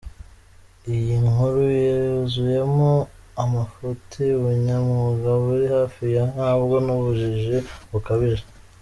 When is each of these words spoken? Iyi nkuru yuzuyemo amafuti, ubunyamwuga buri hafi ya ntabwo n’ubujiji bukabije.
Iyi 0.95 1.15
nkuru 1.27 1.61
yuzuyemo 1.85 2.91
amafuti, 3.43 4.21
ubunyamwuga 4.37 5.29
buri 5.43 5.65
hafi 5.75 6.03
ya 6.15 6.23
ntabwo 6.33 6.75
n’ubujiji 6.85 7.57
bukabije. 7.91 8.45